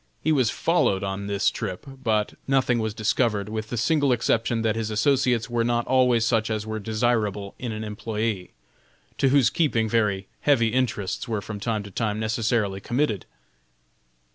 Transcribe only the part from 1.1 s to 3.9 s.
this trip, but nothing was discovered, with the